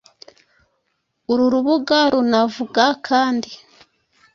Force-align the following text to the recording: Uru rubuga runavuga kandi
Uru 1.31 1.45
rubuga 1.53 1.97
runavuga 2.13 2.85
kandi 3.07 3.49